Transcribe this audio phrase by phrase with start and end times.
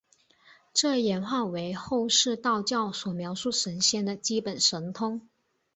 [0.73, 5.29] 这演化为后世道教所描述神仙的基本神通。